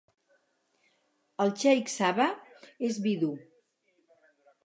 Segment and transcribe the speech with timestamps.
[1.45, 2.27] El xeic Sabah
[2.89, 3.31] és vidu.